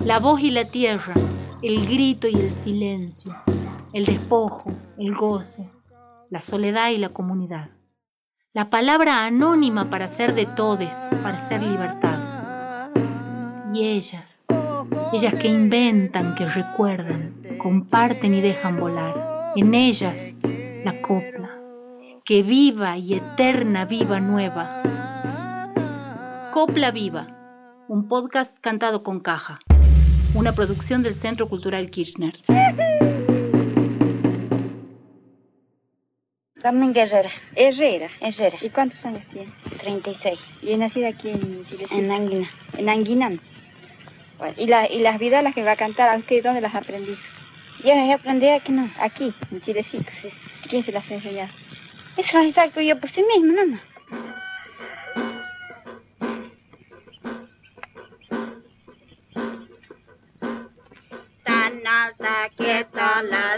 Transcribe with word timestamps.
La 0.00 0.20
voz 0.20 0.40
y 0.40 0.52
la 0.52 0.66
tierra, 0.66 1.14
el 1.60 1.86
grito 1.86 2.28
y 2.28 2.36
el 2.36 2.52
silencio, 2.62 3.34
el 3.92 4.06
despojo, 4.06 4.72
el 4.96 5.12
goce, 5.14 5.68
la 6.30 6.40
soledad 6.40 6.90
y 6.90 6.98
la 6.98 7.08
comunidad. 7.08 7.70
La 8.52 8.70
palabra 8.70 9.24
anónima 9.24 9.90
para 9.90 10.06
ser 10.06 10.34
de 10.34 10.46
todes, 10.46 10.96
para 11.22 11.48
ser 11.48 11.62
libertad. 11.62 12.90
Y 13.74 13.88
ellas, 13.88 14.44
ellas 15.12 15.34
que 15.34 15.48
inventan, 15.48 16.36
que 16.36 16.46
recuerdan, 16.46 17.34
comparten 17.58 18.34
y 18.34 18.40
dejan 18.40 18.78
volar. 18.78 19.52
En 19.56 19.74
ellas 19.74 20.36
la 20.84 21.02
copla, 21.02 21.50
que 22.24 22.44
viva 22.44 22.96
y 22.96 23.14
eterna 23.14 23.84
viva 23.84 24.20
nueva. 24.20 24.82
Copla 26.52 26.92
Viva, 26.92 27.26
un 27.88 28.08
podcast 28.08 28.56
cantado 28.60 29.02
con 29.02 29.20
caja, 29.20 29.60
una 30.34 30.54
producción 30.54 31.02
del 31.02 31.14
Centro 31.14 31.48
Cultural 31.48 31.90
Kirchner. 31.90 32.34
Carmen 36.60 36.92
Guerrera. 36.92 37.30
Herrera. 37.54 38.08
Herrera. 38.20 38.58
¿Y 38.60 38.70
cuántos 38.70 39.04
años 39.04 39.22
tiene? 39.32 39.52
36. 39.80 40.38
¿Y 40.62 40.72
es 40.72 40.78
nacida 40.78 41.08
aquí 41.08 41.30
en 41.30 41.64
Chile? 41.66 41.86
En 41.90 42.10
Anguina. 42.10 42.50
En 42.76 42.88
Anguinam. 42.88 43.40
Bueno, 44.38 44.54
¿y, 44.56 44.66
la, 44.66 44.90
¿Y 44.90 45.00
las 45.00 45.18
vidalas 45.18 45.54
que 45.54 45.62
va 45.62 45.72
a 45.72 45.76
cantar 45.76 46.08
a 46.10 46.18
usted 46.18 46.42
dónde 46.42 46.60
las 46.60 46.74
aprendí? 46.74 47.16
Yo 47.84 47.94
las 47.94 48.18
aprendí 48.18 48.48
aquí, 48.48 48.72
¿no? 48.72 48.90
Aquí, 49.00 49.32
en 49.50 49.60
Chilecito. 49.62 50.10
Sí. 50.20 50.28
¿Quién 50.68 50.84
se 50.84 50.92
las 50.92 51.08
ha 51.10 51.14
enseñado? 51.14 51.50
Eso 52.16 52.42
las 52.42 52.54
saco 52.54 52.80
yo 52.80 52.98
por 52.98 53.10
sí 53.10 53.22
mismo, 53.22 53.52
nomás. 53.52 53.80
La 63.22 63.57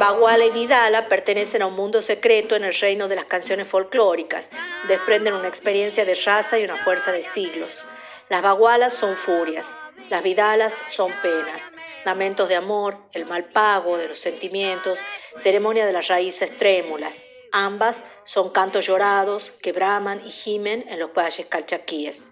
Baguala 0.00 0.46
y 0.46 0.50
Vidala 0.50 1.08
pertenecen 1.08 1.60
a 1.60 1.66
un 1.66 1.76
mundo 1.76 2.00
secreto 2.00 2.56
en 2.56 2.64
el 2.64 2.72
reino 2.72 3.06
de 3.06 3.16
las 3.16 3.26
canciones 3.26 3.68
folclóricas. 3.68 4.48
Desprenden 4.88 5.34
una 5.34 5.46
experiencia 5.46 6.06
de 6.06 6.14
raza 6.14 6.58
y 6.58 6.64
una 6.64 6.78
fuerza 6.78 7.12
de 7.12 7.22
siglos. 7.22 7.84
Las 8.30 8.40
bagualas 8.40 8.94
son 8.94 9.14
furias, 9.14 9.76
las 10.08 10.22
vidalas 10.22 10.72
son 10.88 11.12
penas, 11.20 11.70
lamentos 12.06 12.48
de 12.48 12.56
amor, 12.56 12.96
el 13.12 13.26
mal 13.26 13.50
pago 13.50 13.98
de 13.98 14.08
los 14.08 14.18
sentimientos, 14.18 15.00
ceremonia 15.36 15.84
de 15.84 15.92
las 15.92 16.08
raíces 16.08 16.56
trémulas. 16.56 17.26
Ambas 17.52 18.02
son 18.24 18.48
cantos 18.48 18.86
llorados 18.86 19.52
que 19.60 19.72
braman 19.72 20.26
y 20.26 20.30
gimen 20.30 20.82
en 20.88 20.98
los 20.98 21.12
valles 21.12 21.44
calchaquíes. 21.44 22.30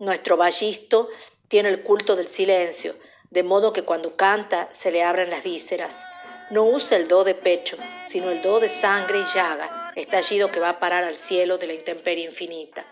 Nuestro 0.00 0.36
vallisto 0.36 1.08
tiene 1.46 1.68
el 1.68 1.84
culto 1.84 2.16
del 2.16 2.26
silencio, 2.26 2.96
de 3.30 3.44
modo 3.44 3.72
que 3.72 3.84
cuando 3.84 4.16
canta 4.16 4.68
se 4.72 4.90
le 4.90 5.04
abren 5.04 5.30
las 5.30 5.44
vísceras. 5.44 6.02
No 6.48 6.62
usa 6.62 6.96
el 6.96 7.08
do 7.08 7.24
de 7.24 7.34
pecho, 7.34 7.76
sino 8.04 8.30
el 8.30 8.40
do 8.40 8.60
de 8.60 8.68
sangre 8.68 9.18
y 9.18 9.24
llaga, 9.24 9.90
estallido 9.96 10.52
que 10.52 10.60
va 10.60 10.68
a 10.68 10.78
parar 10.78 11.02
al 11.02 11.16
cielo 11.16 11.58
de 11.58 11.66
la 11.66 11.74
intemperie 11.74 12.24
infinita. 12.24 12.86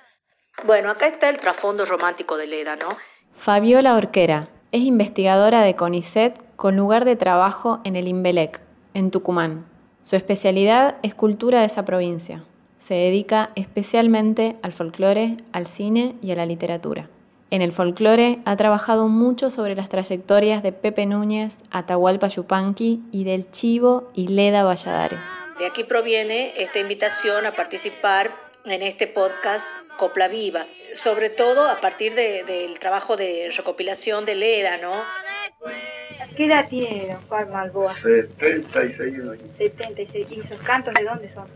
Bueno, 0.64 0.90
acá 0.90 1.06
está 1.06 1.28
el 1.28 1.38
trasfondo 1.38 1.84
romántico 1.84 2.36
de 2.36 2.48
Leda, 2.48 2.74
¿no? 2.74 2.88
Fabiola 3.36 3.94
Orquera 3.94 4.48
es 4.72 4.82
investigadora 4.82 5.62
de 5.62 5.76
CONICET 5.76 6.36
con 6.56 6.76
lugar 6.76 7.04
de 7.04 7.14
trabajo 7.14 7.80
en 7.84 7.94
el 7.94 8.08
Imbelec, 8.08 8.60
en 8.92 9.12
Tucumán. 9.12 9.66
Su 10.02 10.16
especialidad 10.16 10.96
es 11.02 11.14
cultura 11.14 11.60
de 11.60 11.66
esa 11.66 11.84
provincia. 11.84 12.44
Se 12.80 12.94
dedica 12.94 13.50
especialmente 13.54 14.56
al 14.62 14.72
folclore, 14.72 15.36
al 15.52 15.68
cine 15.68 16.16
y 16.22 16.32
a 16.32 16.34
la 16.34 16.44
literatura. 16.44 17.08
En 17.54 17.62
el 17.62 17.70
folclore 17.70 18.40
ha 18.46 18.56
trabajado 18.56 19.06
mucho 19.06 19.48
sobre 19.48 19.76
las 19.76 19.88
trayectorias 19.88 20.64
de 20.64 20.72
Pepe 20.72 21.06
Núñez, 21.06 21.58
Atahualpa 21.70 22.26
Yupanqui 22.26 23.00
y 23.12 23.22
del 23.22 23.48
Chivo 23.52 24.10
y 24.12 24.26
Leda 24.26 24.64
Valladares. 24.64 25.20
De 25.60 25.66
aquí 25.66 25.84
proviene 25.84 26.52
esta 26.56 26.80
invitación 26.80 27.46
a 27.46 27.52
participar 27.52 28.32
en 28.64 28.82
este 28.82 29.06
podcast 29.06 29.68
Copla 29.96 30.26
Viva, 30.26 30.66
sobre 30.94 31.30
todo 31.30 31.70
a 31.70 31.78
partir 31.80 32.16
de- 32.16 32.42
del 32.42 32.76
trabajo 32.80 33.16
de 33.16 33.48
recopilación 33.56 34.24
de 34.24 34.34
Leda, 34.34 34.78
¿no? 34.82 34.90
¿Qué 36.36 36.46
edad 36.46 36.66
tiene 36.68 37.06
don 37.06 37.22
Juan 37.28 37.52
Malboa? 37.52 37.94
76 38.02 39.00
años. 39.00 39.36
76. 39.58 40.26
¿Y 40.32 40.40
esos 40.40 40.58
cantos 40.62 40.92
de 40.94 41.04
dónde 41.04 41.30
son? 41.32 41.46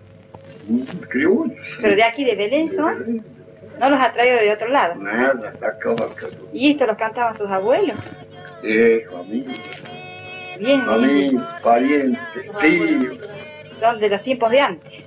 Criollos. 1.09 1.59
¿Pero 1.83 1.97
de 1.97 2.05
aquí, 2.05 2.25
de 2.25 2.37
Belén 2.37 2.77
son? 2.77 3.38
¿No 3.79 3.91
los 3.91 4.01
ha 4.01 4.13
traído 4.13 4.39
de 4.39 4.53
otro 4.53 4.69
lado? 4.69 4.95
Nada. 4.97 5.55
¿Y 6.53 6.73
esto 6.73 6.87
los 6.87 6.97
cantaban 6.97 7.37
sus 7.37 7.51
abuelos? 7.51 7.97
Eh, 8.63 9.07
familia, 9.11 9.55
Bien, 10.59 10.85
familia, 10.85 11.61
parientes, 11.63 12.51
tíos. 12.61 13.19
Son 13.81 14.01
de 14.01 14.09
los 14.09 14.23
tiempos 14.23 14.51
de 14.51 14.61
antes. 14.61 15.05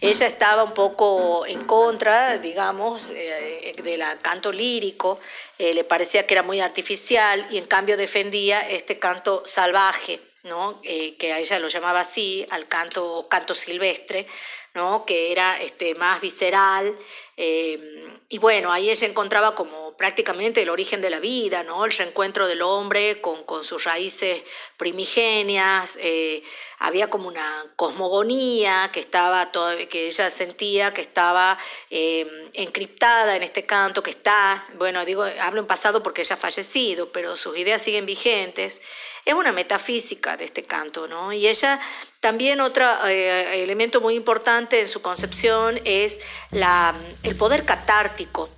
Ella 0.00 0.26
estaba 0.26 0.64
un 0.64 0.72
poco 0.72 1.44
en 1.46 1.60
contra, 1.62 2.38
digamos, 2.38 3.10
eh, 3.10 3.74
del 3.82 4.02
canto 4.22 4.52
lírico, 4.52 5.18
eh, 5.58 5.74
le 5.74 5.84
parecía 5.84 6.24
que 6.24 6.34
era 6.34 6.42
muy 6.42 6.60
artificial 6.60 7.44
y 7.50 7.58
en 7.58 7.64
cambio 7.64 7.96
defendía 7.96 8.60
este 8.60 8.98
canto 8.98 9.42
salvaje, 9.44 10.20
¿no? 10.48 10.80
Eh, 10.82 11.16
que 11.16 11.32
a 11.32 11.38
ella 11.38 11.58
lo 11.58 11.68
llamaba 11.68 12.00
así, 12.00 12.46
al 12.50 12.66
canto, 12.68 13.26
canto 13.28 13.54
silvestre, 13.54 14.26
¿no? 14.74 15.04
que 15.04 15.32
era 15.32 15.60
este, 15.60 15.94
más 15.94 16.20
visceral. 16.20 16.96
eh, 17.36 18.04
y 18.30 18.38
bueno, 18.38 18.70
ahí 18.70 18.90
ella 18.90 19.06
encontraba 19.06 19.54
como 19.54 19.87
prácticamente 19.98 20.62
el 20.62 20.70
origen 20.70 21.02
de 21.02 21.10
la 21.10 21.18
vida, 21.18 21.64
¿no? 21.64 21.84
el 21.84 21.90
reencuentro 21.90 22.46
del 22.46 22.62
hombre 22.62 23.20
con, 23.20 23.44
sus 23.64 23.82
raíces 23.84 24.42
primigenias. 24.76 25.98
eh, 26.00 26.42
había 26.78 27.10
como 27.10 27.26
una 27.26 27.66
cosmogonía 27.74 28.90
que, 28.92 29.00
estaba 29.00 29.50
todo- 29.50 29.76
que 29.88 30.06
ella 30.06 30.30
sentía 30.30 30.94
que 30.94 31.00
estaba 31.00 31.58
eh, 31.90 32.24
encriptada 32.52 33.34
en 33.34 33.42
este 33.42 33.66
canto, 33.66 34.00
que 34.00 34.10
está, 34.10 34.64
bueno, 34.74 35.04
digo, 35.04 35.24
hablo 35.40 35.60
en 35.60 35.66
pasado 35.66 36.02
porque 36.04 36.22
ella 36.22 36.34
ha 36.34 36.38
fallecido, 36.38 37.10
pero 37.10 37.36
sus 37.36 37.58
ideas 37.58 37.82
siguen 37.82 38.06
vigentes. 38.06 38.80
Es 39.24 39.34
una 39.34 39.50
metafísica 39.50 40.36
de 40.36 40.44
este 40.44 40.62
canto, 40.62 41.08
¿no? 41.08 41.32
Y 41.32 41.48
ella 41.48 41.80
también 42.20 42.60
otro 42.60 42.86
eh, 43.06 43.62
elemento 43.62 44.00
muy 44.00 44.14
importante 44.14 44.80
en 44.80 44.88
su 44.88 45.02
concepción 45.02 45.80
es 45.84 46.18
la, 46.52 46.94
el 47.24 47.34
poder 47.34 47.64
catártico. 47.64 48.48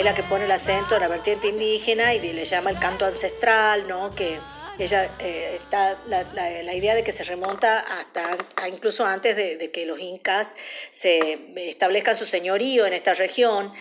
Es 0.00 0.04
la 0.04 0.14
que 0.14 0.22
pone 0.22 0.44
el 0.46 0.50
acento 0.50 0.94
en 0.94 1.02
la 1.02 1.08
vertiente 1.08 1.48
indígena 1.48 2.14
y 2.14 2.32
le 2.32 2.44
llama 2.44 2.70
el 2.70 2.78
canto 2.78 3.04
ancestral, 3.04 3.86
¿no? 3.86 4.14
Que 4.14 4.38
ella 4.78 5.10
eh, 5.18 5.52
está 5.56 5.98
la, 6.06 6.22
la- 6.32 6.62
la 6.62 6.74
idea 6.74 6.94
de 6.94 7.04
que 7.04 7.12
se 7.12 7.22
remonta 7.24 7.80
hasta 7.80 8.36
a 8.56 8.68
incluso 8.68 9.04
antes 9.04 9.36
de, 9.36 9.56
de 9.56 9.70
que 9.70 9.84
los 9.84 10.00
incas 10.00 10.54
se 10.90 11.38
establezcan 11.68 12.16
su 12.16 12.24
señorío 12.26 12.86
en 12.86 12.94
esta 12.94 13.12
región. 13.14 13.72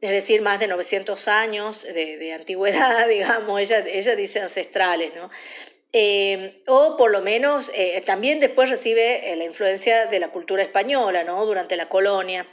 Es 0.00 0.10
decir, 0.10 0.40
más 0.42 0.58
de 0.60 0.68
900 0.68 1.28
años 1.28 1.82
de, 1.82 2.16
de 2.16 2.32
antigüedad, 2.32 3.06
digamos, 3.08 3.60
ella, 3.60 3.78
ella 3.86 4.16
dice 4.16 4.40
ancestrales, 4.40 5.14
¿no? 5.14 5.30
Eh, 5.92 6.62
o 6.66 6.96
por 6.96 7.10
lo 7.10 7.22
menos 7.22 7.70
eh, 7.74 8.02
también 8.04 8.40
después 8.40 8.68
recibe 8.70 9.32
eh, 9.32 9.36
la 9.36 9.44
influencia 9.44 10.06
de 10.06 10.20
la 10.20 10.28
cultura 10.28 10.62
española, 10.62 11.22
¿no? 11.24 11.44
Durante 11.46 11.76
la 11.76 11.88
colonia. 11.88 12.46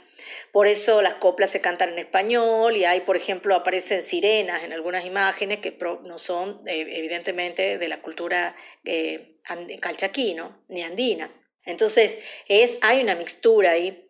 Por 0.52 0.66
eso 0.66 1.02
las 1.02 1.14
coplas 1.14 1.50
se 1.50 1.60
cantan 1.60 1.90
en 1.90 1.98
español 1.98 2.76
y 2.76 2.84
hay, 2.84 3.00
por 3.00 3.16
ejemplo, 3.16 3.54
aparecen 3.54 4.02
sirenas 4.02 4.62
en 4.64 4.72
algunas 4.72 5.04
imágenes 5.04 5.58
que 5.58 5.76
no 6.04 6.18
son 6.18 6.62
eh, 6.66 6.86
evidentemente 6.88 7.78
de 7.78 7.88
la 7.88 8.00
cultura 8.00 8.54
eh, 8.84 9.38
and- 9.46 9.78
calchaquí, 9.80 10.34
¿no? 10.34 10.64
ni 10.68 10.82
andina. 10.82 11.30
Entonces 11.64 12.18
es, 12.48 12.78
hay 12.82 13.02
una 13.02 13.14
mixtura 13.14 13.72
ahí. 13.72 14.00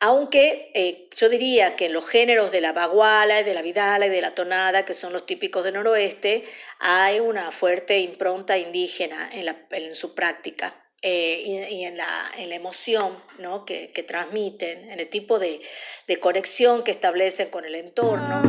Aunque 0.00 0.70
eh, 0.74 1.08
yo 1.14 1.28
diría 1.28 1.76
que 1.76 1.86
en 1.86 1.92
los 1.92 2.08
géneros 2.08 2.50
de 2.50 2.60
la 2.60 2.72
baguala, 2.72 3.42
de 3.42 3.54
la 3.54 3.62
vidala 3.62 4.06
y 4.06 4.10
de 4.10 4.22
la 4.22 4.34
tonada, 4.34 4.84
que 4.84 4.94
son 4.94 5.12
los 5.12 5.26
típicos 5.26 5.62
del 5.62 5.74
noroeste, 5.74 6.44
hay 6.78 7.20
una 7.20 7.50
fuerte 7.50 7.98
impronta 8.00 8.56
indígena 8.56 9.30
en, 9.32 9.94
su 9.94 10.14
práctica. 10.14 10.74
Eh, 11.02 11.42
y, 11.70 11.84
en, 11.84 11.96
la, 11.96 12.30
emoción 12.36 13.16
¿no? 13.38 13.64
que, 13.64 13.88
transmiten, 14.06 14.90
en 14.90 15.00
el 15.00 15.08
tipo 15.08 15.38
de, 15.38 15.62
de 16.06 16.20
conexión 16.20 16.82
que 16.82 16.90
establecen 16.90 17.48
con 17.48 17.64
el 17.64 17.74
entorno. 17.74 18.42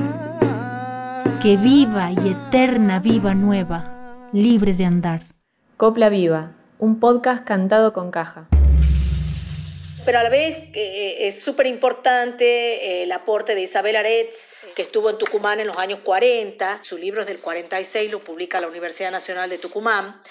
Que 1.41 1.55
viva 1.55 2.11
y 2.11 2.29
eterna 2.29 2.99
viva 2.99 3.33
nueva, 3.33 4.29
libre 4.33 4.73
de 4.73 4.85
andar. 4.85 5.27
Copla 5.77 6.09
Viva, 6.09 6.57
un 6.77 6.99
podcast 6.99 7.45
cantado 7.45 7.93
con 7.93 8.11
caja 8.11 8.49
pero 10.05 10.17
a 10.17 10.23
la 10.23 10.29
vez 10.29 10.57
eh, 10.73 11.27
es 11.27 11.41
súper 11.41 11.67
importante 11.67 12.45
eh, 12.45 13.03
el 13.03 13.11
aporte 13.11 13.53
de 13.53 13.61
Isabel 13.61 13.95
Aretz, 13.95 14.35
que 14.75 14.81
estuvo 14.81 15.09
en 15.09 15.17
Tucumán 15.17 15.59
en 15.59 15.67
los 15.67 15.77
años 15.77 15.99
40. 16.03 16.79
Su 16.83 16.97
libro 16.97 17.21
es 17.21 17.27
del 17.27 17.39
46, 17.39 18.11
lo 18.11 18.19
publica 18.19 18.59
la 18.59 18.67
Universidad 18.67 19.11
Nacional 19.11 19.49
de 19.49 19.59
Tucumán. 19.59 20.21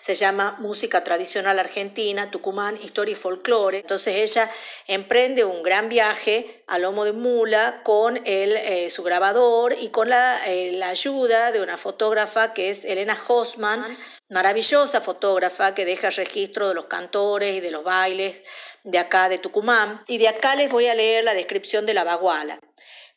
Se 0.00 0.14
llama 0.14 0.56
Música 0.60 1.04
Tradicional 1.04 1.58
Argentina, 1.58 2.30
Tucumán, 2.30 2.78
Historia 2.82 3.12
y 3.12 3.16
Folclore. 3.16 3.80
Entonces 3.80 4.16
ella 4.16 4.50
emprende 4.86 5.44
un 5.44 5.62
gran 5.62 5.90
viaje 5.90 6.64
a 6.66 6.78
lomo 6.78 7.04
de 7.04 7.12
mula 7.12 7.82
con 7.84 8.16
el, 8.24 8.56
eh, 8.56 8.88
su 8.88 9.02
grabador 9.02 9.76
y 9.78 9.90
con 9.90 10.08
la, 10.08 10.40
la 10.46 10.88
ayuda 10.88 11.52
de 11.52 11.60
una 11.60 11.76
fotógrafa 11.76 12.54
que 12.54 12.70
es 12.70 12.86
Elena 12.86 13.14
Hossman, 13.28 13.84
maravillosa 14.30 15.02
fotógrafa 15.02 15.74
que 15.74 15.84
deja 15.84 16.08
registro 16.08 16.68
de 16.68 16.74
los 16.74 16.86
cantores 16.86 17.54
y 17.54 17.60
de 17.60 17.70
los 17.70 17.84
bailes 17.84 18.42
de 18.84 18.98
acá 18.98 19.28
de 19.28 19.36
Tucumán, 19.36 20.02
y 20.06 20.16
de 20.16 20.28
acá 20.28 20.56
les 20.56 20.70
voy 20.70 20.86
a 20.86 20.94
leer 20.94 21.24
la 21.24 21.34
descripción 21.34 21.84
de 21.84 21.92
la 21.92 22.04
baguala. 22.04 22.58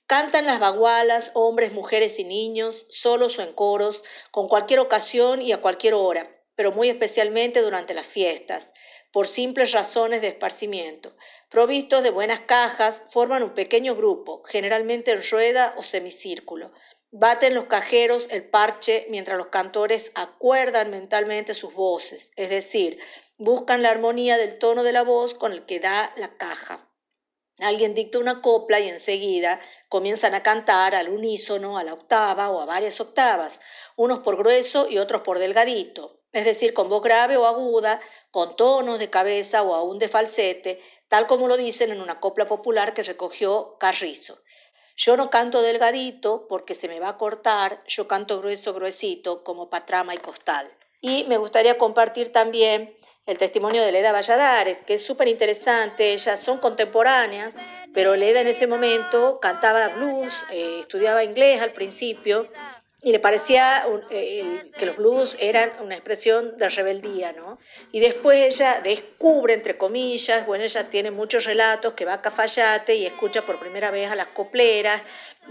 Cantan 0.06 0.46
las 0.46 0.60
bagualas 0.60 1.32
hombres, 1.34 1.72
mujeres 1.72 2.20
y 2.20 2.26
niños, 2.26 2.86
solos 2.90 3.40
o 3.40 3.42
en 3.42 3.54
coros, 3.54 4.04
con 4.32 4.50
cualquier 4.50 4.82
ocasión 4.82 5.42
y 5.42 5.54
a 5.54 5.62
cualquier 5.62 5.94
hora, 5.94 6.30
pero 6.56 6.72
muy 6.72 6.90
especialmente 6.90 7.62
durante 7.62 7.94
las 7.94 8.06
fiestas, 8.06 8.74
por 9.12 9.28
simples 9.28 9.72
razones 9.72 10.22
de 10.22 10.30
esparcimiento. 10.30 11.16
Provistos 11.50 12.02
de 12.02 12.10
buenas 12.10 12.42
cajas, 12.42 13.04
forman 13.10 13.44
un 13.44 13.54
pequeño 13.54 13.96
grupo, 13.96 14.44
generalmente 14.44 15.12
en 15.12 15.22
rueda 15.30 15.76
o 15.78 15.84
semicírculo. 15.84 16.72
Baten 17.12 17.54
los 17.54 17.66
cajeros 17.66 18.28
el 18.32 18.44
parche 18.50 19.06
mientras 19.12 19.38
los 19.38 19.48
cantores 19.48 20.12
acuerdan 20.16 20.90
mentalmente 20.90 21.54
sus 21.54 21.74
voces, 21.76 22.32
es 22.36 22.50
decir, 22.50 22.98
buscan 23.38 23.84
la 23.84 23.92
armonía 23.92 24.38
del 24.38 24.58
tono 24.58 24.82
de 24.82 24.94
la 24.94 25.04
voz 25.04 25.36
con 25.36 25.52
el 25.52 25.66
que 25.68 25.80
da 25.80 26.12
la 26.16 26.38
caja. 26.38 26.90
Alguien 27.60 27.94
dicta 27.94 28.18
una 28.18 28.42
copla 28.42 28.80
y 28.80 28.90
enseguida 28.90 29.60
comienzan 29.90 30.34
a 30.34 30.42
cantar 30.42 30.96
al 30.96 31.10
unísono, 31.10 31.78
a 31.78 31.84
la 31.84 31.94
octava 31.94 32.50
o 32.50 32.60
a 32.60 32.66
varias 32.66 33.00
octavas, 33.00 33.60
unos 33.96 34.20
por 34.20 34.38
grueso 34.38 34.90
y 34.90 34.98
otros 34.98 35.22
por 35.22 35.38
delgadito, 35.38 36.23
es 36.34 36.46
decir, 36.46 36.74
con 36.74 36.90
voz 36.90 37.04
grave 37.04 37.38
o 37.38 37.46
aguda, 37.46 38.02
con 38.32 38.56
tonos 38.56 39.00
de 39.00 39.10
cabeza 39.10 39.62
o 39.62 39.76
aún 39.76 40.00
de 40.00 40.10
falsete, 40.10 40.82
tal 41.08 41.28
como 41.28 41.48
lo 41.48 41.56
dicen 41.56 41.92
en 41.92 42.02
una 42.02 42.20
copla 42.20 42.48
popular 42.48 42.94
que 42.94 43.04
recogió 43.04 43.78
Carrizo. 43.80 44.42
Yo 44.96 45.16
no 45.16 45.30
canto 45.30 45.62
delgadito 45.62 46.48
porque 46.48 46.76
se 46.76 46.88
me 46.88 47.00
va 47.00 47.10
a 47.10 47.18
cortar, 47.18 47.84
yo 47.88 48.08
canto 48.08 48.40
grueso, 48.40 48.74
gruesito, 48.74 49.44
como 49.44 49.70
patrama 49.70 50.14
y 50.14 50.18
costal. 50.18 50.70
Y 51.02 51.26
me 51.26 51.38
gustaría 51.38 51.78
compartir 51.78 52.32
también 52.32 52.96
el 53.26 53.38
testimonio 53.38 53.84
de 53.84 53.92
Leda 53.92 54.12
Valladares, 54.12 54.82
que 54.82 54.96
es 54.96 55.06
súper 55.06 55.28
interesante. 55.28 56.14
Ellas 56.14 56.42
son 56.42 56.60
contemporáneas, 56.60 57.56
pero 57.94 58.16
Leda 58.16 58.42
en 58.42 58.48
ese 58.48 58.68
momento 58.68 59.40
cantaba 59.42 59.90
blues, 59.90 60.46
eh, 60.52 60.78
estudiaba 60.80 61.24
inglés 61.24 61.62
al 61.62 61.74
principio 61.74 62.48
y 63.04 63.12
le 63.12 63.20
parecía 63.20 63.86
que 64.10 64.86
los 64.86 64.96
blues 64.96 65.38
eran 65.40 65.74
una 65.82 65.96
expresión 65.96 66.58
de 66.58 66.70
rebeldía, 66.70 67.34
¿no? 67.34 67.60
Y 67.92 68.00
después 68.00 68.56
ella 68.56 68.80
descubre, 68.82 69.54
entre 69.54 69.78
comillas, 69.78 70.46
bueno, 70.46 70.64
ella 70.64 70.88
tiene 70.88 71.12
muchos 71.12 71.44
relatos 71.44 71.94
que 71.94 72.06
va 72.06 72.14
a 72.14 72.22
Cafayate 72.22 72.96
y 72.96 73.06
escucha 73.06 73.46
por 73.46 73.60
primera 73.60 73.92
vez 73.92 74.10
a 74.10 74.16
las 74.16 74.28
copleras 74.28 75.02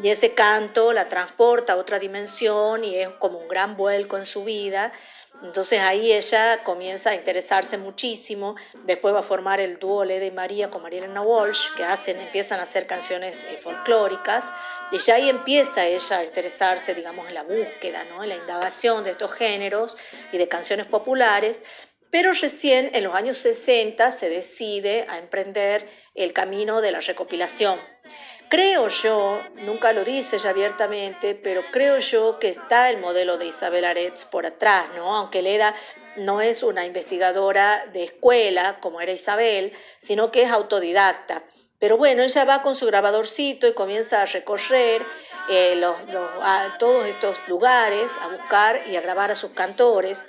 y 0.02 0.08
ese 0.08 0.32
canto 0.32 0.94
la 0.94 1.08
transporta 1.08 1.74
a 1.74 1.76
otra 1.76 1.98
dimensión 1.98 2.84
y 2.84 2.96
es 2.96 3.08
como 3.18 3.38
un 3.38 3.48
gran 3.48 3.76
vuelco 3.76 4.16
en 4.16 4.24
su 4.24 4.44
vida. 4.44 4.90
Entonces 5.42 5.80
ahí 5.80 6.12
ella 6.12 6.62
comienza 6.62 7.10
a 7.10 7.14
interesarse 7.14 7.76
muchísimo, 7.76 8.54
después 8.84 9.12
va 9.12 9.20
a 9.20 9.24
formar 9.24 9.60
el 9.60 9.78
dúo 9.78 10.04
Leda 10.04 10.24
y 10.24 10.30
María 10.30 10.70
con 10.70 10.82
Marielena 10.82 11.20
Walsh, 11.20 11.74
que 11.76 11.84
hacen, 11.84 12.20
empiezan 12.20 12.60
a 12.60 12.62
hacer 12.62 12.86
canciones 12.86 13.42
eh, 13.44 13.58
folclóricas, 13.58 14.44
y 14.92 14.98
ya 14.98 15.16
ahí 15.16 15.28
empieza 15.28 15.84
ella 15.84 16.18
a 16.18 16.24
interesarse, 16.24 16.94
digamos, 16.94 17.26
en 17.26 17.34
la 17.34 17.42
búsqueda, 17.42 18.04
¿no? 18.04 18.22
en 18.22 18.28
la 18.28 18.36
indagación 18.36 19.02
de 19.02 19.10
estos 19.10 19.32
géneros 19.32 19.96
y 20.30 20.38
de 20.38 20.48
canciones 20.48 20.86
populares, 20.86 21.60
pero 22.12 22.34
recién 22.34 22.90
en 22.92 23.04
los 23.04 23.14
años 23.14 23.38
60 23.38 24.12
se 24.12 24.28
decide 24.28 25.06
a 25.08 25.16
emprender 25.16 25.88
el 26.14 26.34
camino 26.34 26.82
de 26.82 26.92
la 26.92 27.00
recopilación. 27.00 27.80
Creo 28.50 28.88
yo, 28.88 29.40
nunca 29.62 29.94
lo 29.94 30.04
dice 30.04 30.36
ella 30.36 30.50
abiertamente, 30.50 31.34
pero 31.34 31.62
creo 31.72 31.98
yo 32.00 32.38
que 32.38 32.50
está 32.50 32.90
el 32.90 32.98
modelo 32.98 33.38
de 33.38 33.46
Isabel 33.46 33.86
Aretz 33.86 34.26
por 34.26 34.44
atrás, 34.44 34.90
¿no? 34.94 35.16
Aunque 35.16 35.40
Leda 35.40 35.74
no 36.16 36.42
es 36.42 36.62
una 36.62 36.84
investigadora 36.84 37.86
de 37.94 38.04
escuela 38.04 38.76
como 38.80 39.00
era 39.00 39.12
Isabel, 39.12 39.72
sino 39.98 40.30
que 40.30 40.42
es 40.42 40.50
autodidacta. 40.50 41.44
Pero 41.78 41.96
bueno, 41.96 42.22
ella 42.22 42.44
va 42.44 42.62
con 42.62 42.76
su 42.76 42.86
grabadorcito 42.86 43.66
y 43.66 43.72
comienza 43.72 44.20
a 44.20 44.26
recorrer 44.26 45.02
eh, 45.48 45.82
todos 46.78 47.06
estos 47.06 47.38
lugares, 47.48 48.12
a 48.20 48.28
buscar 48.28 48.82
y 48.86 48.96
a 48.96 49.00
grabar 49.00 49.30
a 49.30 49.34
sus 49.34 49.52
cantores. 49.52 50.26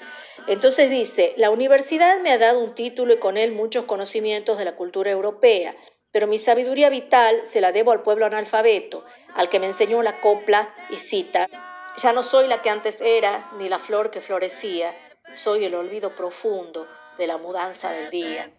Entonces 0.48 0.90
dice, 0.90 1.34
la 1.38 1.50
universidad 1.50 2.20
me 2.20 2.32
ha 2.32 2.38
dado 2.38 2.60
un 2.60 2.76
título 2.76 3.14
y 3.14 3.18
con 3.18 3.38
él 3.38 3.52
muchos 3.52 3.86
conocimientos 3.86 4.58
de 4.58 4.66
la 4.66 4.76
cultura 4.76 5.12
europea 5.12 5.76
pero 6.14 6.28
mi 6.28 6.40
sabiduría 6.40 6.90
vital 6.90 7.42
se 7.44 7.60
la 7.60 7.72
debo 7.72 7.92
al 7.92 8.04
pueblo 8.04 8.28
analfabeto, 8.28 9.04
al 9.34 9.50
que 9.50 9.60
me 9.60 9.66
enseñó 9.66 10.04
la 10.04 10.22
copla 10.22 10.70
y 10.92 10.98
cita. 10.98 11.50
Ya 11.98 12.14
no 12.14 12.22
soy 12.22 12.48
la 12.48 12.62
que 12.62 12.70
antes 12.70 13.02
era, 13.02 13.50
ni 13.58 13.68
la 13.68 13.80
flor 13.80 14.12
que 14.12 14.22
florecía, 14.22 14.96
soy 15.34 15.66
el 15.66 15.74
olvido 15.74 16.16
profundo 16.16 16.88
de 17.18 17.26
la 17.26 17.38
mudanza 17.38 17.92
del 17.92 18.12
día. 18.12 18.52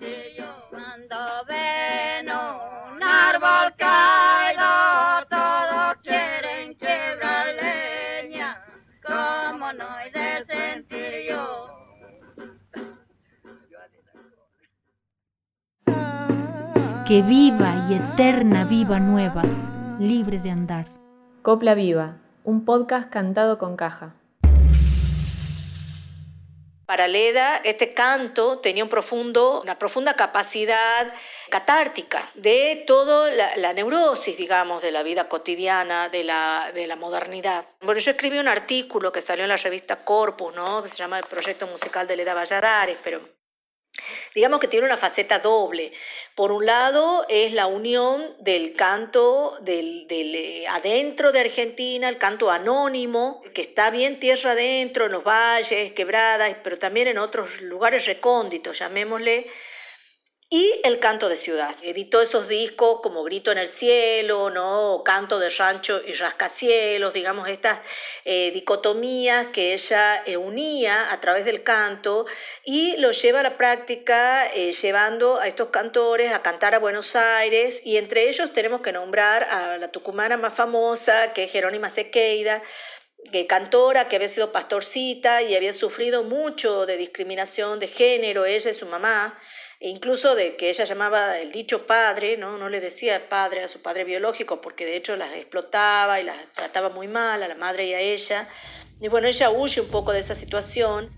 Que 17.14 17.22
viva 17.22 17.86
y 17.88 17.94
eterna 17.94 18.64
viva 18.64 18.98
nueva, 18.98 19.44
libre 20.00 20.40
de 20.40 20.50
andar. 20.50 20.88
Copla 21.42 21.74
Viva, 21.74 22.16
un 22.42 22.64
podcast 22.64 23.08
cantado 23.08 23.56
con 23.56 23.76
caja. 23.76 24.16
Para 26.86 27.06
Leda, 27.06 27.58
este 27.62 27.94
canto 27.94 28.58
tenía 28.58 28.82
un 28.82 28.90
profundo, 28.90 29.62
una 29.62 29.78
profunda 29.78 30.14
capacidad 30.14 31.14
catártica 31.50 32.28
de 32.34 32.82
toda 32.84 33.30
la, 33.58 33.72
neurosis, 33.74 34.36
digamos, 34.36 34.82
de 34.82 34.90
la 34.90 35.04
vida 35.04 35.28
cotidiana, 35.28 36.08
de 36.08 36.24
la, 36.24 36.72
de 36.74 36.88
la 36.88 36.96
modernidad. 36.96 37.64
Bueno, 37.82 38.00
yo 38.00 38.10
escribí 38.10 38.40
un 38.40 38.48
artículo 38.48 39.12
que 39.12 39.20
salió 39.20 39.44
en 39.44 39.50
la 39.50 39.56
revista 39.56 40.04
Corpus, 40.04 40.52
¿no? 40.52 40.82
que 40.82 40.88
se 40.88 40.96
llama 40.96 41.20
El 41.20 41.26
proyecto 41.26 41.68
musical 41.68 42.08
de 42.08 42.16
Leda 42.16 42.34
Valladares, 42.34 42.96
pero 43.04 43.20
digamos 44.34 44.60
que 44.60 44.68
tiene 44.68 44.86
una 44.86 44.96
faceta 44.96 45.38
doble. 45.38 45.92
Por 46.34 46.50
un 46.50 46.66
lado 46.66 47.26
es 47.28 47.52
la 47.52 47.66
unión 47.66 48.34
del 48.40 48.74
canto 48.74 49.58
del, 49.60 50.06
eh, 50.10 50.66
adentro 50.68 51.32
de 51.32 51.40
Argentina, 51.40 52.08
el 52.08 52.18
canto 52.18 52.50
anónimo, 52.50 53.42
que 53.54 53.62
está 53.62 53.90
bien 53.90 54.18
tierra 54.18 54.52
adentro, 54.52 55.06
en 55.06 55.12
los 55.12 55.24
valles, 55.24 55.92
quebradas, 55.92 56.56
pero 56.62 56.78
también 56.78 57.06
en 57.08 57.18
otros 57.18 57.60
lugares 57.60 58.06
recónditos, 58.06 58.78
llamémosle, 58.78 59.46
y 60.50 60.80
el 60.84 61.00
canto 61.00 61.28
de 61.28 61.36
ciudad. 61.36 61.74
Editó 61.82 62.20
esos 62.20 62.48
discos 62.48 63.00
como 63.00 63.24
Grito 63.24 63.50
en 63.50 63.58
el 63.58 63.68
Cielo, 63.68 64.50
¿no? 64.50 65.02
Canto 65.04 65.38
de 65.38 65.50
Rancho 65.50 66.00
y 66.06 66.12
Rascacielos, 66.12 67.12
digamos, 67.12 67.48
estas 67.48 67.80
eh, 68.24 68.50
dicotomías 68.52 69.48
que 69.48 69.72
ella 69.72 70.22
eh, 70.26 70.36
unía 70.36 71.12
a 71.12 71.20
través 71.20 71.44
del 71.44 71.62
canto 71.62 72.26
y 72.64 72.96
lo 72.98 73.12
lleva 73.12 73.40
a 73.40 73.42
la 73.42 73.56
práctica 73.56 74.46
eh, 74.54 74.72
llevando 74.72 75.40
a 75.40 75.48
estos 75.48 75.70
cantores 75.70 76.32
a 76.32 76.42
cantar 76.42 76.74
a 76.74 76.78
Buenos 76.78 77.16
Aires 77.16 77.80
y 77.84 77.96
entre 77.96 78.28
ellos 78.28 78.52
tenemos 78.52 78.80
que 78.80 78.92
nombrar 78.92 79.44
a 79.44 79.78
la 79.78 79.88
tucumana 79.88 80.36
más 80.36 80.54
famosa, 80.54 81.32
que 81.32 81.44
es 81.44 81.50
Jerónima 81.50 81.90
Sequeida, 81.90 82.62
que 83.32 83.46
cantora 83.46 84.08
que 84.08 84.16
había 84.16 84.28
sido 84.28 84.52
pastorcita 84.52 85.42
y 85.42 85.56
había 85.56 85.72
sufrido 85.72 86.22
mucho 86.22 86.86
de 86.86 86.96
discriminación 86.96 87.78
de 87.80 87.88
género, 87.88 88.44
ella 88.44 88.70
y 88.70 88.74
su 88.74 88.86
mamá. 88.86 89.38
E 89.84 89.90
incluso 89.90 90.34
de 90.34 90.56
que 90.56 90.70
ella 90.70 90.84
llamaba 90.84 91.38
el 91.38 91.52
dicho 91.52 91.86
padre, 91.86 92.38
¿no? 92.38 92.56
no 92.56 92.70
le 92.70 92.80
decía 92.80 93.28
padre 93.28 93.62
a 93.62 93.68
su 93.68 93.82
padre 93.82 94.04
biológico 94.04 94.62
porque 94.62 94.86
de 94.86 94.96
hecho 94.96 95.14
las 95.14 95.34
explotaba 95.34 96.18
y 96.20 96.24
las 96.24 96.38
trataba 96.54 96.88
muy 96.88 97.06
mal 97.06 97.42
a 97.42 97.48
la 97.48 97.54
madre 97.54 97.88
y 97.88 97.92
a 97.92 98.00
ella. 98.00 98.48
Y 98.98 99.08
bueno, 99.08 99.28
ella 99.28 99.50
huye 99.50 99.82
un 99.82 99.90
poco 99.90 100.12
de 100.12 100.20
esa 100.20 100.34
situación. 100.36 101.10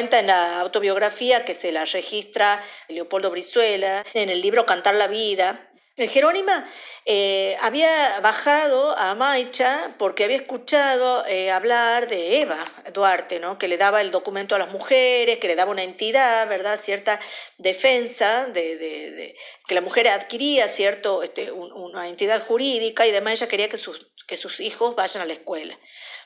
Cuenta 0.00 0.20
en 0.20 0.28
la 0.28 0.60
autobiografía 0.60 1.44
que 1.44 1.54
se 1.54 1.72
la 1.72 1.84
registra 1.84 2.64
Leopoldo 2.88 3.30
Brizuela 3.30 4.02
en 4.14 4.30
el 4.30 4.40
libro 4.40 4.64
Cantar 4.64 4.94
la 4.94 5.08
Vida. 5.08 5.68
Jerónima 5.94 6.66
eh, 7.04 7.58
había 7.60 8.18
bajado 8.20 8.96
a 8.96 9.14
Maicha 9.14 9.90
porque 9.98 10.24
había 10.24 10.38
escuchado 10.38 11.26
eh, 11.26 11.50
hablar 11.50 12.08
de 12.08 12.40
Eva 12.40 12.64
Duarte, 12.92 13.40
¿no? 13.40 13.58
que 13.58 13.68
le 13.68 13.76
daba 13.76 14.00
el 14.00 14.10
documento 14.10 14.54
a 14.54 14.58
las 14.58 14.72
mujeres, 14.72 15.38
que 15.38 15.48
le 15.48 15.56
daba 15.56 15.70
una 15.70 15.82
entidad, 15.82 16.48
¿verdad? 16.48 16.80
cierta 16.80 17.20
defensa, 17.58 18.46
de, 18.46 19.36
que 19.66 19.74
la 19.74 19.80
mujer 19.80 20.08
adquiría 20.08 20.68
cierto, 20.68 21.22
este, 21.22 21.50
una 21.52 22.08
entidad 22.08 22.44
jurídica 22.46 23.06
y 23.06 23.10
además 23.10 23.34
ella 23.34 23.48
quería 23.48 23.68
que 23.68 23.78
sus, 23.78 24.08
que 24.26 24.36
sus 24.36 24.60
hijos 24.60 24.94
vayan 24.94 25.22
a 25.22 25.26
la 25.26 25.32
escuela. 25.32 25.78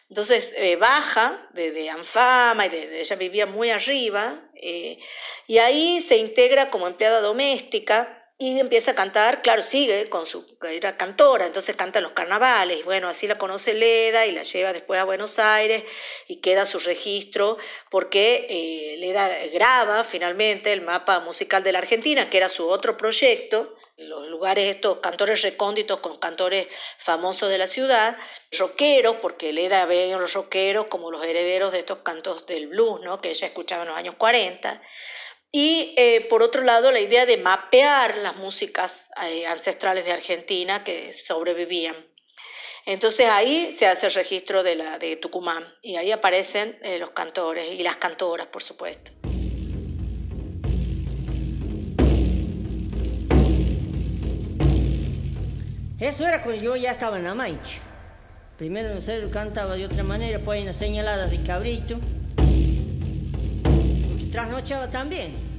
Entonces 0.09 0.53
eh, 0.57 0.77
baja 0.77 1.49
de, 1.55 1.89
Anfama 1.91 2.67
y 2.67 2.69
de, 2.69 3.01
ella 3.01 3.17
vivía 3.17 3.47
muy 3.47 3.71
arriba 3.71 4.43
eh, 4.55 4.99
y 5.47 5.59
ahí 5.59 6.03
se 6.03 6.19
integra 6.19 6.71
como 6.71 6.87
empleada 6.87 7.21
doméstica 7.21 8.24
y 8.37 8.59
empieza 8.59 8.91
a 8.91 8.95
cantar, 8.95 9.43
claro, 9.43 9.63
sigue 9.63 10.09
con 10.09 10.27
su, 10.27 10.45
era 10.69 10.97
cantora, 10.97 11.47
entonces 11.47 11.77
canta 11.77 12.01
en 12.01 12.03
los 12.03 12.13
carnavales, 12.13 12.81
y 12.81 12.83
bueno, 12.83 13.09
así 13.09 13.29
la 13.29 13.39
conoce 13.39 13.75
Leda 13.75 14.27
y 14.27 14.33
la 14.33 14.43
lleva 14.43 14.73
después 14.73 14.99
a 14.99 15.05
Buenos 15.05 15.39
Aires 15.39 15.85
y 16.27 16.41
queda 16.41 16.67
su 16.67 16.81
registro 16.81 17.59
porque 17.91 18.47
eh, 18.49 18.97
Leda 18.99 19.29
graba 19.53 20.03
finalmente 20.03 20.73
el 20.73 20.83
mapa 20.83 21.21
musical 21.21 21.63
de 21.63 21.73
la 21.73 21.79
Argentina, 21.79 22.29
que 22.29 22.39
era 22.39 22.49
su 22.49 22.69
otro 22.69 22.97
proyecto, 22.97 23.77
los 23.97 24.27
lugares 24.27 24.75
estos 24.75 24.99
cantores 24.99 25.43
recónditos 25.43 26.01
con 26.01 26.19
cantores 26.19 26.67
famosos 26.99 27.49
de 27.49 27.59
la 27.59 27.69
ciudad, 27.69 28.17
rockeros, 28.59 29.17
porque 29.23 29.53
Leda 29.53 29.87
ve 29.87 30.13
a 30.13 30.19
los 30.19 30.33
rockeros 30.33 30.87
como 30.87 31.13
los 31.13 31.25
herederos 31.25 31.71
de 31.73 31.79
estos 31.79 31.99
cantos 31.99 32.47
del 32.47 32.67
blues, 32.67 33.01
¿no? 33.03 33.21
que 33.21 33.31
ella 33.31 33.47
escuchaba 33.47 33.83
en 33.83 33.89
los 33.91 33.97
años 33.97 34.17
40. 34.17 34.83
Y 35.57 35.95
eh, 35.97 36.27
por 36.29 36.43
otro 36.43 36.63
lado, 36.63 36.91
la 36.91 36.99
idea 36.99 37.27
de 37.27 37.37
mapear 37.37 38.17
las 38.17 38.35
músicas 38.35 39.09
eh, 39.25 39.47
ancestrales 39.47 40.05
de 40.05 40.11
Argentina 40.11 40.83
que 40.83 41.15
sobrevivían. 41.15 41.95
Entonces 42.87 43.29
ahí 43.29 43.71
se 43.71 43.87
hace 43.87 44.07
el 44.07 44.15
registro 44.15 44.65
de, 44.65 44.75
la, 44.75 44.99
de 44.99 45.15
Tucumán 45.15 45.65
y 45.81 45.95
ahí 45.95 46.11
aparecen 46.11 46.77
eh, 46.83 46.99
los 46.99 47.11
cantores 47.11 47.71
y 47.71 47.85
las 47.85 47.95
cantoras, 47.95 48.49
por 48.49 48.65
supuesto. 48.65 49.13
Eso 56.01 56.27
era 56.27 56.43
cuando 56.43 56.61
yo 56.61 56.75
ya 56.75 56.91
estaba 56.91 57.17
en 57.19 57.25
la 57.27 57.35
mancha. 57.35 57.77
Primero 58.59 58.91
en 58.91 59.03
serio 59.03 59.31
cantaba 59.31 59.77
de 59.77 59.85
otra 59.85 60.03
manera, 60.03 60.41
pues 60.41 60.59
en 60.59 60.67
las 60.67 60.79
señaladas 60.79 61.31
de 61.31 61.45
cabrito. 61.45 62.01
Y 64.35 64.37
trasnochaba 64.37 64.91
también. 64.91 65.54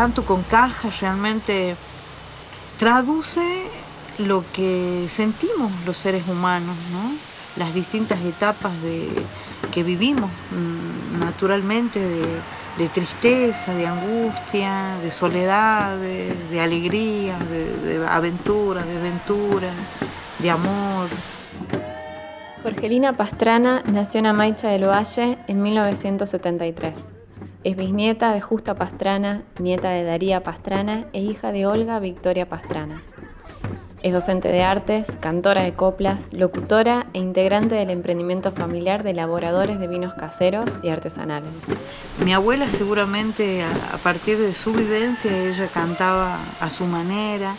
Canto 0.00 0.24
con 0.24 0.42
caja 0.44 0.88
realmente 0.98 1.76
traduce 2.78 3.64
lo 4.16 4.42
que 4.50 5.04
sentimos 5.10 5.70
los 5.84 5.98
seres 5.98 6.26
humanos, 6.26 6.74
¿no? 6.90 7.12
las 7.62 7.74
distintas 7.74 8.18
etapas 8.22 8.72
de, 8.80 9.10
que 9.70 9.82
vivimos 9.82 10.30
mm, 10.52 11.18
naturalmente 11.18 12.00
de, 12.78 12.88
tristeza, 12.88 13.74
de 13.74 13.86
angustia, 13.86 14.96
de 15.02 15.10
soledad, 15.10 15.98
de, 15.98 16.60
alegría, 16.62 17.38
de, 17.38 18.02
aventura, 18.08 18.82
de 18.82 18.96
aventura, 18.96 19.70
de 20.38 20.50
amor. 20.50 21.08
Jorgelina 22.62 23.12
Pastrana 23.12 23.82
nació 23.84 24.20
en 24.20 24.26
Amaicha 24.28 24.68
del 24.68 24.88
Valle 24.88 25.36
en 25.46 25.60
1973. 25.60 27.19
Es 27.62 27.76
bisnieta 27.76 28.32
de 28.32 28.40
Justa 28.40 28.74
Pastrana, 28.74 29.42
nieta 29.58 29.90
de 29.90 30.02
Daría 30.02 30.42
Pastrana 30.42 31.04
e 31.12 31.20
hija 31.20 31.52
de 31.52 31.66
Olga 31.66 31.98
Victoria 31.98 32.48
Pastrana. 32.48 33.02
Es 34.02 34.14
docente 34.14 34.48
de 34.48 34.62
artes, 34.62 35.14
cantora 35.20 35.62
de 35.64 35.74
coplas, 35.74 36.32
locutora 36.32 37.08
e 37.12 37.18
integrante 37.18 37.74
del 37.74 37.90
emprendimiento 37.90 38.50
familiar 38.50 39.02
de 39.02 39.10
elaboradores 39.10 39.78
de 39.78 39.88
vinos 39.88 40.14
caseros 40.14 40.70
y 40.82 40.88
artesanales. 40.88 41.52
Mi 42.24 42.32
abuela 42.32 42.70
seguramente 42.70 43.62
a 43.62 43.98
partir 43.98 44.38
de 44.38 44.54
su 44.54 44.72
vivencia 44.72 45.30
ella 45.30 45.68
cantaba 45.68 46.38
a 46.60 46.70
su 46.70 46.86
manera, 46.86 47.56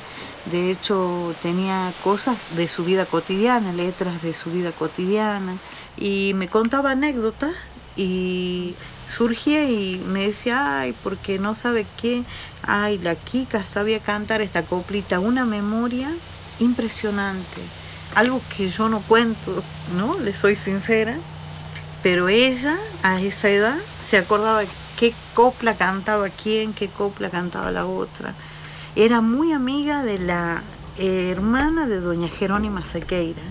de 0.51 0.71
hecho 0.71 1.35
tenía 1.43 1.93
cosas 2.03 2.37
de 2.55 2.67
su 2.67 2.83
vida 2.83 3.05
cotidiana, 3.05 3.71
letras 3.71 4.23
de 4.23 4.33
su 4.33 4.49
vida 4.49 4.71
cotidiana 4.71 5.57
y 5.95 6.33
me 6.33 6.47
contaba 6.47 6.89
anécdotas 6.89 7.53
y 7.95 8.73
surgía 9.11 9.69
y 9.69 9.97
me 10.07 10.27
decía, 10.27 10.79
ay, 10.79 10.95
porque 11.03 11.37
no 11.37 11.53
sabe 11.53 11.85
qué, 12.01 12.23
ay, 12.63 12.97
la 12.97 13.15
Kika 13.15 13.63
sabía 13.63 13.99
cantar 13.99 14.41
esta 14.41 14.63
coplita, 14.63 15.19
una 15.19 15.45
memoria 15.45 16.09
impresionante, 16.59 17.61
algo 18.15 18.41
que 18.55 18.69
yo 18.69 18.89
no 18.89 19.01
cuento, 19.01 19.63
¿no? 19.95 20.17
Le 20.19 20.35
soy 20.35 20.55
sincera, 20.55 21.17
pero 22.01 22.29
ella 22.29 22.77
a 23.03 23.21
esa 23.21 23.49
edad 23.49 23.77
se 24.09 24.17
acordaba 24.17 24.63
qué 24.99 25.13
copla 25.35 25.75
cantaba 25.75 26.29
quién, 26.29 26.73
qué 26.73 26.87
copla 26.87 27.29
cantaba 27.29 27.71
la 27.71 27.85
otra. 27.85 28.33
Era 28.95 29.21
muy 29.21 29.53
amiga 29.53 30.03
de 30.03 30.19
la 30.19 30.63
hermana 30.97 31.87
de 31.87 31.99
doña 31.99 32.27
Jerónima 32.27 32.83
Sequeira 32.83 33.41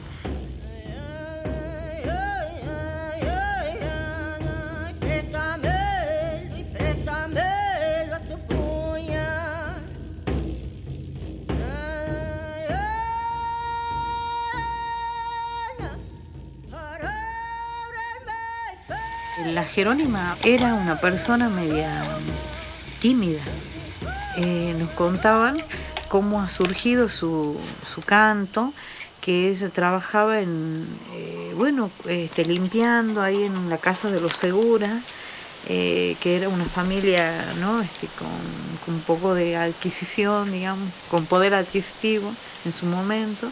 La 19.47 19.65
Jerónima 19.65 20.37
era 20.45 20.75
una 20.75 21.01
persona 21.01 21.49
media 21.49 22.03
tímida. 23.01 23.41
Eh, 24.37 24.77
nos 24.79 24.91
contaban 24.91 25.57
cómo 26.09 26.43
ha 26.43 26.49
surgido 26.49 27.09
su, 27.09 27.59
canto, 28.05 28.73
que 29.21 29.49
ella 29.49 29.71
trabajaba 29.71 30.41
en, 30.41 30.87
eh, 31.15 31.53
bueno, 31.57 31.91
este, 32.07 32.45
limpiando 32.45 33.23
ahí 33.23 33.43
en 33.45 33.71
la 33.71 33.79
casa 33.79 34.11
de 34.11 34.21
los 34.21 34.37
Segura, 34.37 35.01
eh, 35.69 36.17
que 36.21 36.37
era 36.37 36.49
una 36.49 36.67
familia 36.67 37.45
¿no? 37.61 37.81
Este, 37.81 38.09
con, 38.09 38.95
un 38.95 39.01
poco 39.01 39.35
de 39.35 39.57
adquisición, 39.57 40.53
digamos, 40.53 40.91
con 41.11 41.25
poder 41.27 41.55
adquisitivo 41.55 42.33
en 42.65 42.73
su 42.73 42.87
momento. 42.87 43.51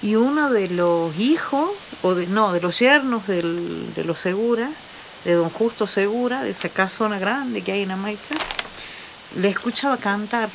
Y 0.00 0.14
uno 0.14 0.50
de 0.50 0.68
los 0.68 1.16
hijos, 1.18 1.70
o 2.02 2.14
de, 2.14 2.26
no, 2.28 2.52
de 2.52 2.60
los 2.60 2.78
yernos 2.78 3.26
de 3.26 4.04
los 4.04 4.20
Segura, 4.20 4.70
de 5.24 5.32
don 5.32 5.50
Justo 5.50 5.86
Segura, 5.86 6.42
de 6.42 6.50
esa 6.50 6.68
casona 6.68 7.18
grande 7.18 7.62
que 7.62 7.72
hay 7.72 7.82
en 7.82 7.90
Amaicha, 7.90 8.34
le 9.36 9.48
escuchaba 9.48 9.96
cantar 9.96 10.50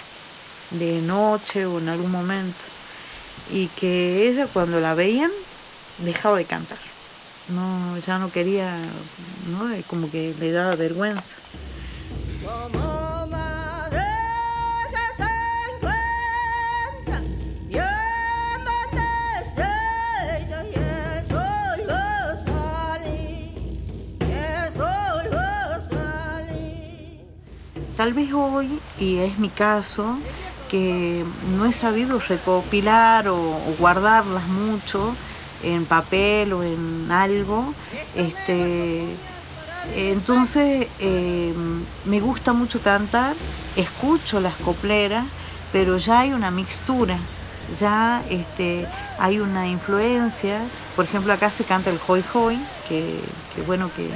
de 0.71 1.01
noche 1.01 1.65
o 1.65 1.79
en 1.79 1.89
algún 1.89 2.11
momento 2.11 2.63
y 3.51 3.67
que 3.67 4.27
ella 4.27 4.47
cuando 4.47 4.79
la 4.79 4.93
veían 4.93 5.31
dejaba 5.97 6.37
de 6.37 6.45
cantar. 6.45 6.79
No, 7.49 7.97
ya 7.97 8.19
no 8.19 8.31
quería, 8.31 8.77
¿no? 9.47 9.69
como 9.87 10.11
que 10.11 10.35
le 10.39 10.51
daba 10.51 10.75
vergüenza. 10.75 11.37
Tal 27.99 28.13
vez 28.13 28.31
hoy, 28.31 28.79
y 28.97 29.17
es 29.17 29.37
mi 29.39 29.49
caso, 29.49 30.19
que 30.71 31.25
no 31.57 31.65
he 31.65 31.73
sabido 31.73 32.17
recopilar 32.17 33.27
o, 33.27 33.59
guardarlas 33.77 34.47
mucho 34.47 35.13
en 35.63 35.83
papel 35.83 36.53
o 36.53 36.63
en 36.63 37.11
algo. 37.11 37.73
Este, 38.15 39.03
entonces 39.97 40.87
eh, 41.01 41.53
me 42.05 42.21
gusta 42.21 42.53
mucho 42.53 42.79
cantar, 42.81 43.35
escucho 43.75 44.39
las 44.39 44.55
copleras, 44.55 45.25
pero 45.73 45.97
ya 45.97 46.21
hay 46.21 46.31
una 46.31 46.51
mixtura, 46.51 47.17
ya 47.77 48.23
este, 48.29 48.87
hay 49.17 49.41
una 49.41 49.67
influencia. 49.67 50.61
Por 50.95 51.03
ejemplo, 51.03 51.33
acá 51.33 51.51
se 51.51 51.65
canta 51.65 51.89
el 51.89 51.99
hoy 52.07 52.23
hoy, 52.33 52.59
que, 52.87 53.19
que 53.53 53.61
bueno 53.61 53.91
que 53.93 54.09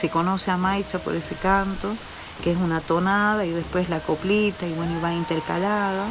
se 0.00 0.08
conoce 0.08 0.50
a 0.50 0.56
Maicha 0.56 0.98
por 1.00 1.14
ese 1.14 1.34
canto 1.34 1.98
que 2.42 2.52
es 2.52 2.58
una 2.58 2.80
tonada 2.80 3.44
y 3.44 3.50
después 3.50 3.88
la 3.88 4.00
coplita 4.00 4.66
y 4.66 4.72
bueno, 4.72 4.98
y 4.98 5.02
va 5.02 5.12
intercalada. 5.12 6.06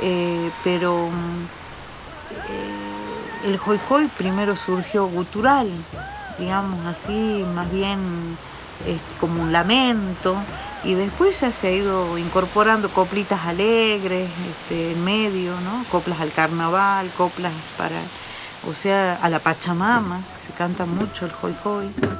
Eh, 0.00 0.50
pero 0.62 1.08
eh, 2.30 3.48
el 3.48 3.60
hoy 3.66 3.80
hoy 3.88 4.08
primero 4.16 4.56
surgió 4.56 5.06
gutural, 5.06 5.70
digamos 6.38 6.86
así, 6.86 7.44
más 7.54 7.70
bien 7.70 8.36
como 9.20 9.42
un 9.42 9.52
lamento, 9.52 10.36
y 10.84 10.94
después 10.94 11.40
ya 11.40 11.50
se 11.52 11.68
ha 11.68 11.72
ido 11.72 12.16
incorporando 12.18 12.88
coplitas 12.90 13.44
alegres 13.44 14.30
este, 14.48 14.92
en 14.92 15.04
medio, 15.04 15.52
¿no? 15.60 15.84
coplas 15.90 16.20
al 16.20 16.32
carnaval, 16.32 17.10
coplas 17.16 17.52
para, 17.76 18.00
o 18.68 18.74
sea, 18.74 19.18
a 19.20 19.28
la 19.28 19.40
Pachamama, 19.40 20.22
se 20.44 20.52
canta 20.52 20.86
mucho 20.86 21.26
el 21.26 21.32
hoy 21.42 21.54
hoy. 21.64 22.17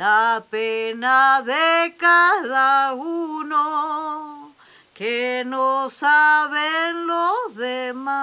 la 0.00 0.42
pena 0.48 1.42
de 1.42 1.94
cada 1.98 2.94
uno 2.94 4.54
que 4.94 5.42
no 5.44 5.90
saben 5.90 7.06
los 7.06 7.54
demás. 7.54 8.16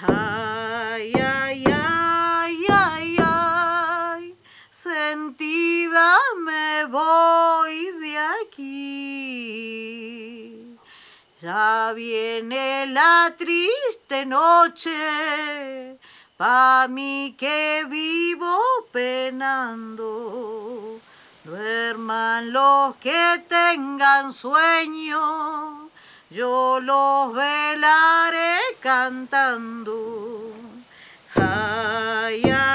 Ay, 0.00 1.12
ay, 1.14 1.64
ay, 1.66 2.66
ay, 2.70 3.16
ay, 3.22 4.34
sentida 4.70 6.16
me 6.38 6.86
voy 6.86 7.90
de 8.00 8.16
aquí. 8.16 8.64
Ya 11.42 11.92
viene 11.94 12.86
la 12.86 13.34
triste 13.36 14.24
noche 14.24 15.98
pa' 16.40 16.88
mí 16.88 17.34
que 17.36 17.84
vivo 17.86 18.56
penando. 18.92 20.08
Duerman 21.44 22.50
los 22.50 22.96
que 22.96 23.44
tengan 23.46 24.32
sueño, 24.32 25.90
yo 26.30 26.80
los 26.80 27.34
velaré 27.34 28.56
cantando. 28.80 30.54
Ay, 31.34 32.42
ay, 32.44 32.69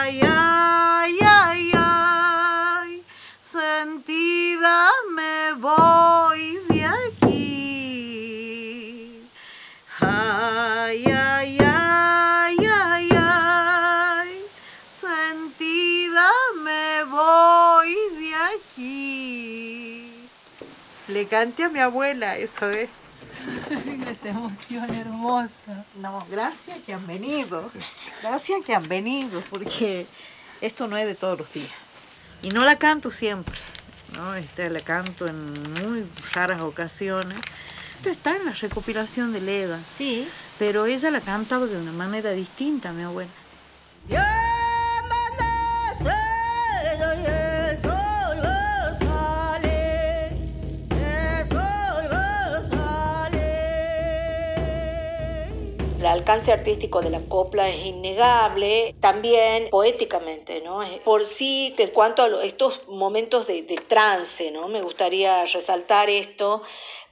Le 21.36 21.42
cante 21.42 21.64
a 21.64 21.70
mi 21.70 21.80
abuela 21.80 22.38
eso 22.38 22.66
de... 22.66 22.88
Esa 24.10 24.30
emoción 24.30 24.94
hermosa. 24.94 25.84
No, 25.96 26.26
gracias 26.32 26.78
que 26.86 26.94
han 26.94 27.06
venido. 27.06 27.70
Gracias 28.24 28.64
que 28.66 28.74
han 28.74 28.88
venido, 28.88 29.44
porque 29.50 30.08
esto 30.62 30.88
no 30.88 30.96
es 30.96 31.06
de 31.06 31.14
todos 31.14 31.40
los 31.40 31.52
días. 31.52 31.74
Y 32.42 32.52
no 32.52 32.64
la 32.64 32.78
canto 32.78 33.12
siempre, 33.12 33.54
¿no? 34.14 34.34
Este, 34.36 34.70
la 34.70 34.80
canto 34.80 35.28
en 35.28 35.52
muy 35.74 36.06
raras 36.32 36.62
ocasiones. 36.62 37.38
Esto 37.98 38.12
está 38.12 38.38
en 38.38 38.46
la 38.46 38.54
recopilación 38.54 39.34
de 39.34 39.42
Leda. 39.42 39.80
Sí. 39.98 40.30
Pero 40.58 40.86
ella 40.86 41.12
la 41.12 41.20
cantaba 41.20 41.66
de 41.66 41.76
una 41.76 41.92
manera 41.92 42.32
distinta, 42.32 42.94
mi 42.94 43.04
abuela. 43.04 43.30
El 44.08 44.18
alcance 56.16 56.52
artístico 56.52 57.02
de 57.02 57.10
la 57.10 57.22
copla 57.22 57.70
es 57.70 57.86
innegable, 57.86 58.96
también 59.00 59.70
poéticamente, 59.70 60.62
¿no? 60.62 60.80
Por 61.04 61.26
sí, 61.26 61.74
en 61.78 61.90
cuanto 61.92 62.24
a 62.24 62.44
estos 62.44 62.88
momentos 62.88 63.48
de, 63.48 63.64
trance, 63.88 64.52
¿no? 64.52 64.68
Me 64.68 64.82
gustaría 64.82 65.46
resaltar 65.46 66.10
esto, 66.10 66.64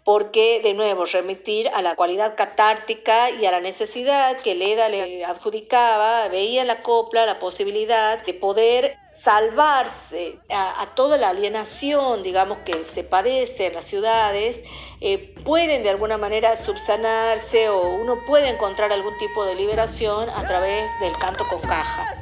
porque 0.04 0.60
de 0.62 0.74
nuevo 0.74 1.06
remitir 1.06 1.70
a 1.70 1.82
la 1.82 1.96
cualidad 1.96 2.36
catártica 2.36 3.30
y 3.30 3.46
a 3.46 3.52
la 3.52 3.62
necesidad 3.62 4.38
que 4.38 4.56
Leda 4.56 4.89
le 4.89 5.24
adjudicaba, 5.24 6.28
veía 6.28 6.62
en 6.62 6.68
la 6.68 6.84
copla 6.84 7.26
la 7.26 7.39
posibilidad 7.39 8.24
de 8.24 8.34
poder 8.34 8.98
salvarse 9.13 10.39
a, 10.50 10.88
toda 10.96 11.18
la 11.18 11.30
alienación, 11.30 12.24
digamos, 12.24 12.58
que 12.66 12.86
se 12.88 13.04
padece 13.04 13.68
en 13.68 13.76
las 13.76 13.86
ciudades, 13.86 14.63
eh, 15.02 15.34
pueden 15.46 15.84
de 15.84 15.89
alguna 15.89 16.18
manera 16.18 16.58
subsanarse 16.58 17.70
o 17.70 17.82
uno 17.96 18.18
puede 18.26 18.50
encontrar 18.50 18.92
algún 18.92 19.18
tipo 19.20 19.46
de 19.46 19.56
liberación 19.56 20.30
a 20.30 20.46
través 20.48 20.89
del 21.00 21.13
canto 21.20 21.46
con 21.48 21.62
caja. 21.62 22.16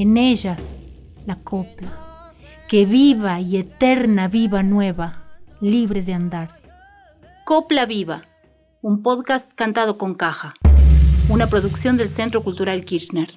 En 0.00 0.16
ellas 0.16 0.78
la 1.26 1.36
copla, 1.36 2.32
que 2.70 2.86
viva 2.86 3.38
y 3.38 3.58
eterna 3.58 4.28
viva 4.28 4.62
nueva, 4.62 5.24
libre 5.60 6.00
de 6.00 6.14
andar. 6.14 6.58
Copla 7.44 7.84
Viva, 7.84 8.22
un 8.80 9.02
podcast 9.02 9.52
cantado 9.54 9.98
con 9.98 10.14
caja, 10.14 10.54
una 11.28 11.50
producción 11.50 11.98
del 11.98 12.08
Centro 12.08 12.42
Cultural 12.42 12.86
Kirchner. 12.86 13.34